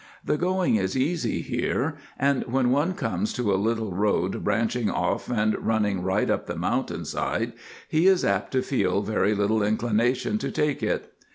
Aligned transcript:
The 0.25 0.35
going 0.35 0.77
is 0.77 0.97
easy 0.97 1.43
here, 1.43 1.95
and 2.17 2.41
when 2.47 2.71
one 2.71 2.95
comes 2.95 3.31
to 3.33 3.53
a 3.53 3.53
little 3.53 3.91
road 3.93 4.43
branching 4.43 4.89
off 4.89 5.29
and 5.29 5.55
running 5.63 6.01
right 6.01 6.27
up 6.27 6.47
the 6.47 6.55
mountain 6.55 7.05
side 7.05 7.53
he 7.87 8.07
is 8.07 8.25
apt 8.25 8.51
to 8.53 8.63
feel 8.63 9.03
very 9.03 9.35
little 9.35 9.61
inclination 9.61 10.39
to 10.39 10.49
take 10.49 10.81
it. 10.81 11.13